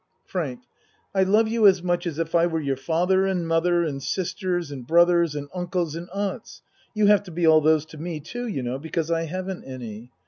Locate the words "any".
9.63-10.09